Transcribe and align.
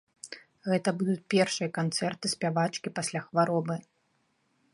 Гэта 0.69 0.93
будуць 1.01 1.27
першыя 1.35 1.69
канцэрты 1.77 2.25
спявачкі 2.35 2.95
пасля 3.01 3.19
хваробы. 3.27 3.75